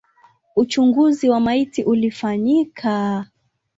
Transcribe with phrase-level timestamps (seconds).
[0.55, 3.25] Uchunguzi wa maiti ulifanyika.